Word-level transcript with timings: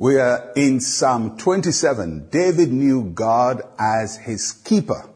We 0.00 0.20
are 0.20 0.52
in 0.54 0.78
Psalm 0.78 1.36
27. 1.38 2.28
David 2.30 2.72
knew 2.72 3.10
God 3.10 3.62
as 3.80 4.16
his 4.16 4.52
keeper. 4.52 5.10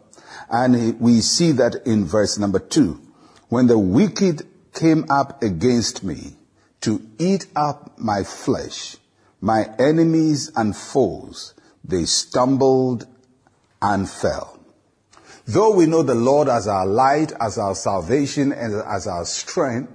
And 0.51 0.98
we 0.98 1.21
see 1.21 1.53
that 1.53 1.87
in 1.87 2.04
verse 2.04 2.37
number 2.37 2.58
two. 2.58 3.00
When 3.49 3.68
the 3.68 3.78
wicked 3.78 4.45
came 4.74 5.04
up 5.08 5.40
against 5.40 6.03
me 6.03 6.35
to 6.81 7.00
eat 7.21 7.46
up 7.54 7.96
my 7.96 8.24
flesh, 8.24 8.96
my 9.40 9.71
enemies 9.78 10.50
and 10.56 10.76
foes, 10.76 11.54
they 11.85 12.04
stumbled 12.04 13.06
and 13.80 14.10
fell. 14.10 14.58
Though 15.46 15.76
we 15.76 15.87
know 15.87 16.02
the 16.02 16.16
Lord 16.16 16.48
as 16.48 16.66
our 16.66 16.87
light, 16.87 17.33
as 17.41 17.56
our 17.56 17.77
salvation, 17.77 18.50
and 18.50 18.74
as 18.74 19.06
our 19.06 19.27
strength, 19.27 19.92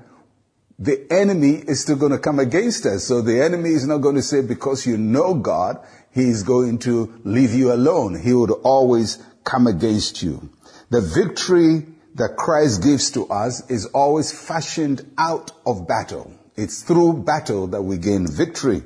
the 0.79 1.11
enemy 1.11 1.53
is 1.53 1.81
still 1.81 1.95
going 1.95 2.11
to 2.11 2.19
come 2.19 2.39
against 2.39 2.85
us. 2.85 3.05
So 3.05 3.21
the 3.21 3.43
enemy 3.43 3.71
is 3.71 3.87
not 3.87 3.99
going 3.99 4.15
to 4.15 4.21
say 4.21 4.41
because 4.41 4.85
you 4.85 4.97
know 4.97 5.33
God, 5.33 5.83
he's 6.11 6.43
going 6.43 6.79
to 6.79 7.19
leave 7.23 7.53
you 7.53 7.73
alone. 7.73 8.19
He 8.19 8.33
would 8.33 8.51
always 8.51 9.17
come 9.43 9.65
against 9.67 10.21
you. 10.21 10.49
The 10.89 11.01
victory 11.01 11.85
that 12.15 12.35
Christ 12.37 12.83
gives 12.83 13.11
to 13.11 13.27
us 13.27 13.69
is 13.69 13.87
always 13.87 14.31
fashioned 14.31 15.09
out 15.17 15.51
of 15.65 15.87
battle. 15.87 16.31
It's 16.55 16.81
through 16.83 17.23
battle 17.23 17.67
that 17.67 17.81
we 17.81 17.97
gain 17.97 18.27
victory. 18.27 18.83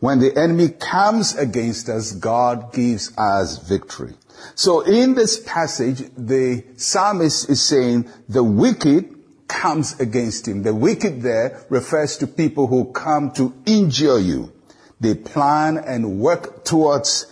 When 0.00 0.18
the 0.18 0.36
enemy 0.38 0.68
comes 0.68 1.34
against 1.34 1.88
us, 1.88 2.12
God 2.12 2.72
gives 2.72 3.16
us 3.16 3.66
victory. 3.66 4.14
So 4.54 4.80
in 4.82 5.14
this 5.14 5.40
passage, 5.40 6.02
the 6.16 6.64
psalmist 6.76 7.48
is 7.48 7.62
saying 7.62 8.10
the 8.28 8.44
wicked 8.44 9.15
comes 9.48 9.98
against 10.00 10.48
him. 10.48 10.62
The 10.62 10.74
wicked 10.74 11.22
there 11.22 11.64
refers 11.68 12.18
to 12.18 12.26
people 12.26 12.66
who 12.66 12.92
come 12.92 13.32
to 13.32 13.54
injure 13.66 14.18
you. 14.18 14.52
They 15.00 15.14
plan 15.14 15.76
and 15.78 16.20
work 16.20 16.64
towards 16.64 17.26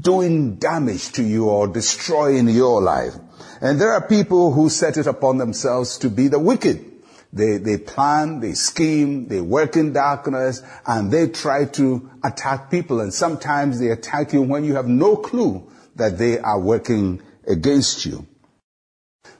doing 0.00 0.56
damage 0.56 1.12
to 1.12 1.22
you 1.22 1.48
or 1.48 1.66
destroying 1.68 2.48
your 2.48 2.82
life. 2.82 3.14
And 3.60 3.80
there 3.80 3.92
are 3.92 4.06
people 4.06 4.52
who 4.52 4.68
set 4.68 4.96
it 4.96 5.06
upon 5.06 5.38
themselves 5.38 5.98
to 5.98 6.10
be 6.10 6.28
the 6.28 6.38
wicked. 6.38 6.90
They, 7.32 7.56
they 7.56 7.78
plan, 7.78 8.40
they 8.40 8.52
scheme, 8.52 9.28
they 9.28 9.40
work 9.40 9.76
in 9.76 9.94
darkness, 9.94 10.62
and 10.86 11.10
they 11.10 11.28
try 11.28 11.64
to 11.64 12.10
attack 12.22 12.70
people. 12.70 13.00
And 13.00 13.14
sometimes 13.14 13.78
they 13.78 13.88
attack 13.88 14.34
you 14.34 14.42
when 14.42 14.64
you 14.64 14.74
have 14.74 14.86
no 14.86 15.16
clue 15.16 15.70
that 15.96 16.18
they 16.18 16.38
are 16.38 16.60
working 16.60 17.22
against 17.46 18.04
you. 18.04 18.26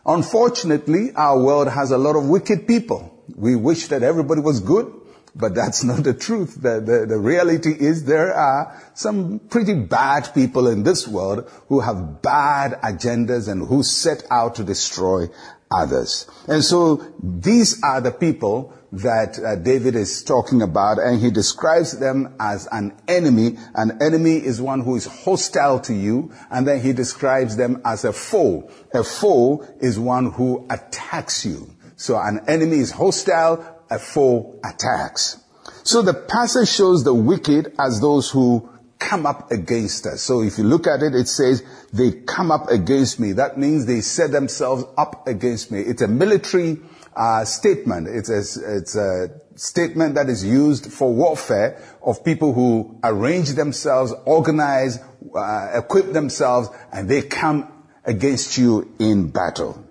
Unfortunately, 0.05 1.13
our 1.15 1.41
world 1.41 1.69
has 1.69 1.91
a 1.91 1.99
lot 1.99 2.17
of 2.17 2.29
wicked 2.29 2.67
people. 2.67 3.09
We 3.37 3.55
wish 3.55 3.87
that 3.89 4.03
everybody 4.03 4.41
was 4.41 4.61
good, 4.61 4.93
but 5.35 5.55
that's 5.55 5.85
not 5.91 6.03
the 6.03 6.15
truth. 6.15 6.61
The, 6.61 6.81
the, 6.81 7.07
the, 7.07 7.19
reality 7.19 7.71
is 7.71 8.05
there 8.05 8.35
are 8.35 8.81
some 8.95 9.39
pretty 9.39 9.75
bad 9.75 10.35
people 10.35 10.69
in 10.69 10.83
this 10.83 11.07
world 11.07 11.51
who 11.69 11.81
have 11.81 12.21
bad 12.21 12.81
agendas 12.83 13.49
and 13.49 13.67
who 13.67 13.83
set 13.83 14.25
out 14.31 14.57
to 14.57 14.65
destroy 14.65 15.29
others. 15.75 16.27
And 16.49 16.63
so 16.65 17.15
these 17.23 17.83
are 17.83 18.01
the 18.01 18.13
people 18.13 18.75
that 18.93 19.39
uh, 19.39 19.57
David 19.57 19.97
is 19.97 20.23
talking 20.23 20.61
about 20.61 20.99
and 20.99 21.19
he 21.19 21.31
describes 21.31 21.99
them 21.99 22.35
as 22.39 22.69
an 22.71 22.95
enemy. 23.09 23.57
An 23.75 23.99
enemy 24.03 24.37
is 24.37 24.61
one 24.61 24.83
who 24.83 24.97
is 24.97 25.07
hostile 25.07 25.81
to 25.81 25.95
you 25.95 26.33
and 26.51 26.67
then 26.69 26.81
he 26.81 26.93
describes 26.93 27.57
them 27.57 27.81
as 27.85 28.05
a 28.05 28.13
foe. 28.13 28.71
A 28.93 29.03
foe 29.03 29.67
is 29.81 29.99
one 29.99 30.33
who 30.33 30.67
attacks 30.69 31.47
you. 31.47 31.75
So 31.97 32.19
an 32.19 32.45
enemy 32.49 32.79
is 32.79 32.91
hostile, 32.91 33.65
a 33.91 33.99
foe 33.99 34.61
attacks. 34.63 35.39
So 35.85 36.03
the 36.03 36.15
passage 36.15 36.69
shows 36.69 37.03
the 37.03 37.15
wicked 37.15 37.75
as 37.79 38.01
those 38.01 38.31
who 38.31 38.69
come 39.09 39.27
up 39.27 39.51
against 39.51 40.07
us. 40.07 40.23
So 40.23 40.43
if 40.43 40.59
you 40.59 40.65
look 40.65 40.87
at 40.87 41.03
it, 41.03 41.15
it 41.15 41.29
says, 41.29 41.63
they 41.93 42.13
come 42.13 42.51
up 42.51 42.71
against 42.71 43.19
me. 43.19 43.33
That 43.33 43.59
means 43.59 43.85
they 43.85 44.01
set 44.01 44.31
themselves 44.31 44.85
up 44.97 45.27
against 45.27 45.71
me. 45.73 45.81
It's 45.81 46.03
a 46.03 46.09
military 46.09 46.79
uh, 47.17 47.45
statement. 47.45 48.09
It's 48.09 48.31
a, 48.31 48.77
it's 48.79 48.97
a 48.97 49.41
statement 49.57 50.15
that 50.15 50.29
is 50.29 50.45
used 50.45 50.93
for 50.93 51.13
warfare 51.13 51.83
of 52.01 52.25
people 52.25 52.55
who 52.55 52.99
arrange 53.03 53.51
themselves, 53.51 54.15
organize, 54.25 54.99
uh, 55.35 55.71
equip 55.75 56.13
themselves, 56.13 56.69
and 56.93 57.09
they 57.09 57.23
come 57.23 57.71
against 58.05 58.57
you 58.57 58.95
in 58.99 59.31
battle. 59.31 59.85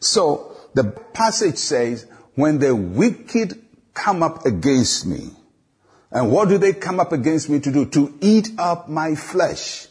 So 0.00 0.56
the 0.74 0.84
passage 1.12 1.56
says, 1.56 2.06
when 2.34 2.60
the 2.60 2.74
wicked 2.74 3.60
come 3.94 4.22
up 4.22 4.46
against 4.46 5.06
me, 5.06 5.30
and 6.10 6.32
what 6.32 6.48
do 6.48 6.58
they 6.58 6.72
come 6.72 7.00
up 7.00 7.12
against 7.12 7.50
me 7.50 7.60
to 7.60 7.70
do? 7.70 7.86
To 7.86 8.18
eat 8.20 8.50
up 8.58 8.88
my 8.88 9.14
flesh. 9.14 9.88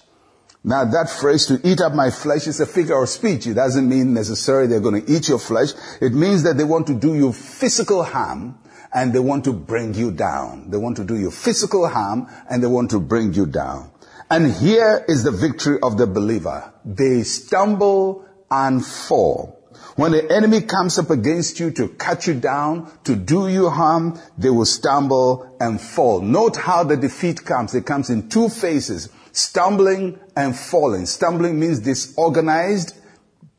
Now 0.64 0.84
that 0.84 1.10
phrase, 1.10 1.46
to 1.46 1.62
eat 1.64 1.80
up 1.80 1.94
my 1.94 2.10
flesh, 2.10 2.48
is 2.48 2.60
a 2.60 2.66
figure 2.66 3.02
of 3.02 3.08
speech. 3.08 3.48
It 3.48 3.54
doesn't 3.54 3.88
mean 3.88 4.14
necessarily 4.14 4.68
they're 4.68 4.80
going 4.80 5.06
to 5.06 5.12
eat 5.12 5.30
your 5.30 5.40
flesh. 5.40 5.70
It 6.02 6.14
means 6.14 6.44
that 6.44 6.58
they 6.58 6.64
want 6.64 6.88
to 6.88 6.96
do 6.96 7.16
you 7.16 7.32
physical 7.32 8.04
harm 8.04 8.58
and 8.94 9.14
they 9.14 9.20
want 9.20 9.46
to 9.46 9.54
bring 9.54 9.94
you 9.94 10.12
down. 10.12 10.70
They 10.70 10.78
want 10.78 10.98
to 10.98 11.06
do 11.06 11.16
you 11.16 11.32
physical 11.32 11.88
harm 11.88 12.28
and 12.50 12.62
they 12.62 12.68
want 12.68 12.90
to 12.92 13.00
bring 13.00 13.34
you 13.34 13.46
down. 13.46 13.92
And 14.30 14.52
here 14.52 15.06
is 15.08 15.24
the 15.24 15.32
victory 15.32 15.80
of 15.82 15.98
the 15.98 16.08
believer. 16.08 16.74
They 16.84 17.24
stumble 17.24 18.26
and 18.52 18.86
fall. 18.86 19.57
When 19.96 20.12
the 20.12 20.32
enemy 20.32 20.62
comes 20.62 21.00
up 21.00 21.10
against 21.10 21.60
you 21.60 21.72
to 21.72 21.88
cut 21.88 22.28
you 22.28 22.36
down, 22.36 22.92
to 23.06 23.16
do 23.16 23.48
you 23.48 23.70
harm, 23.70 24.20
they 24.38 24.52
will 24.52 24.66
stumble 24.66 25.58
and 25.60 25.82
fall. 25.82 26.22
Note 26.22 26.56
how 26.56 26.84
the 26.84 26.96
defeat 26.96 27.44
comes. 27.44 27.74
It 27.74 27.86
comes 27.86 28.12
in 28.12 28.30
two 28.30 28.50
phases. 28.50 29.10
Stumbling 29.32 30.20
and 30.36 30.56
falling. 30.56 31.08
Stumbling 31.08 31.60
means 31.60 31.80
disorganized, 31.80 32.94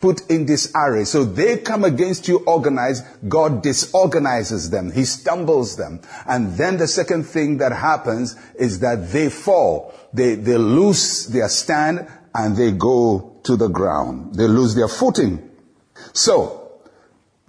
put 0.01 0.31
in 0.31 0.47
disarray. 0.47 1.05
So 1.05 1.25
they 1.25 1.59
come 1.59 1.83
against 1.83 2.29
you 2.29 2.39
organized. 2.47 3.05
God 3.29 3.63
disorganizes 3.63 4.71
them. 4.71 4.93
He 4.93 5.05
stumbles 5.05 5.77
them. 5.77 6.01
And 6.27 6.57
then 6.57 6.77
the 6.77 6.87
second 6.87 7.25
thing 7.25 7.59
that 7.59 7.73
happens 7.73 8.37
is 8.55 8.81
that 8.81 9.11
they 9.11 9.29
fall. 9.29 9.93
They, 10.13 10.37
they 10.37 10.57
lose 10.57 11.27
their 11.27 11.49
stand 11.49 12.09
and 12.35 12.57
they 12.57 12.71
go 12.71 13.41
to 13.43 13.57
the 13.57 13.69
ground. 13.69 14.37
They 14.37 14.47
lose 14.47 14.75
their 14.75 14.89
footing. 14.89 15.48
So, 16.13 16.69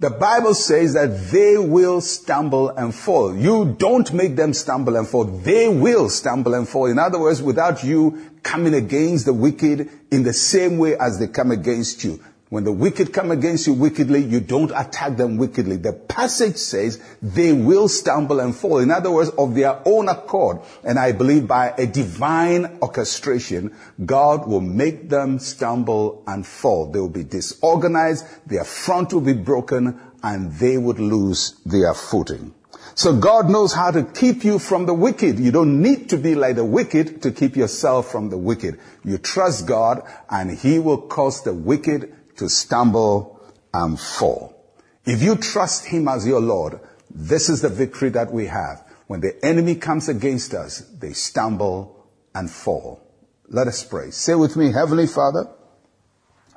the 0.00 0.08
Bible 0.10 0.54
says 0.54 0.94
that 0.94 1.30
they 1.30 1.58
will 1.58 2.00
stumble 2.00 2.70
and 2.70 2.94
fall. 2.94 3.36
You 3.36 3.76
don't 3.78 4.10
make 4.14 4.34
them 4.34 4.54
stumble 4.54 4.96
and 4.96 5.06
fall. 5.06 5.24
They 5.24 5.68
will 5.68 6.08
stumble 6.08 6.54
and 6.54 6.66
fall. 6.66 6.86
In 6.86 6.98
other 6.98 7.18
words, 7.20 7.42
without 7.42 7.84
you 7.84 8.30
coming 8.42 8.72
against 8.72 9.26
the 9.26 9.34
wicked 9.34 9.90
in 10.10 10.22
the 10.22 10.32
same 10.32 10.78
way 10.78 10.96
as 10.96 11.18
they 11.18 11.26
come 11.26 11.50
against 11.50 12.02
you. 12.02 12.18
When 12.50 12.64
the 12.64 12.72
wicked 12.72 13.12
come 13.12 13.30
against 13.30 13.68
you 13.68 13.74
wickedly, 13.74 14.24
you 14.24 14.40
don't 14.40 14.72
attack 14.74 15.16
them 15.16 15.36
wickedly. 15.36 15.76
The 15.76 15.92
passage 15.92 16.56
says 16.56 17.00
they 17.22 17.52
will 17.52 17.86
stumble 17.86 18.40
and 18.40 18.56
fall. 18.56 18.78
In 18.80 18.90
other 18.90 19.12
words, 19.12 19.30
of 19.30 19.54
their 19.54 19.80
own 19.84 20.08
accord. 20.08 20.58
And 20.82 20.98
I 20.98 21.12
believe 21.12 21.46
by 21.46 21.72
a 21.78 21.86
divine 21.86 22.78
orchestration, 22.82 23.76
God 24.04 24.48
will 24.48 24.60
make 24.60 25.08
them 25.08 25.38
stumble 25.38 26.24
and 26.26 26.44
fall. 26.44 26.90
They 26.90 26.98
will 26.98 27.08
be 27.08 27.22
disorganized, 27.22 28.26
their 28.48 28.64
front 28.64 29.12
will 29.12 29.20
be 29.20 29.32
broken, 29.32 30.00
and 30.20 30.52
they 30.54 30.76
would 30.76 30.98
lose 30.98 31.54
their 31.64 31.94
footing. 31.94 32.52
So 32.96 33.16
God 33.16 33.48
knows 33.48 33.72
how 33.72 33.92
to 33.92 34.02
keep 34.02 34.44
you 34.44 34.58
from 34.58 34.86
the 34.86 34.94
wicked. 34.94 35.38
You 35.38 35.52
don't 35.52 35.80
need 35.80 36.10
to 36.10 36.18
be 36.18 36.34
like 36.34 36.56
the 36.56 36.64
wicked 36.64 37.22
to 37.22 37.30
keep 37.30 37.54
yourself 37.54 38.10
from 38.10 38.28
the 38.28 38.36
wicked. 38.36 38.80
You 39.04 39.18
trust 39.18 39.68
God 39.68 40.02
and 40.28 40.50
He 40.50 40.80
will 40.80 40.98
cause 41.02 41.44
the 41.44 41.54
wicked 41.54 42.12
to 42.40 42.48
stumble 42.48 43.38
and 43.72 44.00
fall. 44.00 44.56
If 45.04 45.22
you 45.22 45.36
trust 45.36 45.86
Him 45.86 46.08
as 46.08 46.26
your 46.26 46.40
Lord, 46.40 46.80
this 47.10 47.50
is 47.50 47.60
the 47.60 47.68
victory 47.68 48.08
that 48.10 48.32
we 48.32 48.46
have. 48.46 48.82
When 49.06 49.20
the 49.20 49.44
enemy 49.44 49.74
comes 49.74 50.08
against 50.08 50.54
us, 50.54 50.78
they 50.78 51.12
stumble 51.12 52.06
and 52.34 52.50
fall. 52.50 53.06
Let 53.48 53.66
us 53.66 53.84
pray. 53.84 54.10
Say 54.10 54.34
with 54.34 54.56
me, 54.56 54.72
Heavenly 54.72 55.06
Father, 55.06 55.50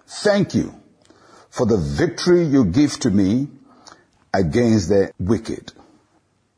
thank 0.08 0.56
you 0.56 0.74
for 1.50 1.66
the 1.66 1.78
victory 1.78 2.46
you 2.46 2.64
give 2.64 2.98
to 3.00 3.10
me 3.10 3.50
against 4.34 4.88
the 4.88 5.12
wicked. 5.20 5.74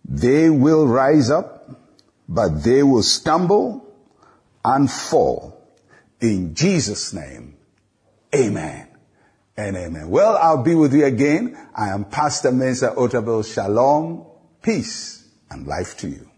They 0.07 0.51
will 0.51 0.85
rise 0.85 1.31
up, 1.31 1.67
but 2.29 2.63
they 2.63 2.83
will 2.83 3.03
stumble 3.03 3.91
and 4.63 4.91
fall. 4.91 5.59
In 6.21 6.53
Jesus' 6.53 7.11
name, 7.11 7.57
amen 8.35 8.89
and 9.57 9.75
amen. 9.77 10.09
Well, 10.09 10.37
I'll 10.37 10.63
be 10.63 10.75
with 10.75 10.93
you 10.93 11.05
again. 11.05 11.57
I 11.75 11.89
am 11.89 12.05
Pastor 12.05 12.51
Mensa 12.51 12.93
Otabil. 12.97 13.53
Shalom, 13.53 14.25
peace, 14.61 15.27
and 15.49 15.65
life 15.65 15.97
to 15.97 16.09
you. 16.09 16.29